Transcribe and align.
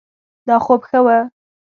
دا 0.47 0.55
خوب 0.65 0.81
ښه 0.87 0.99
ؤ 1.05 1.19